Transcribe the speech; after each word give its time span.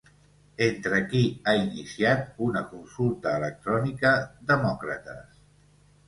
Entre 0.67 0.99
qui 1.09 1.19
ha 1.49 1.51
iniciat 1.57 2.23
una 2.45 2.63
consulta 2.71 3.33
electrònica 3.41 4.15
Demòcrates? 4.53 5.37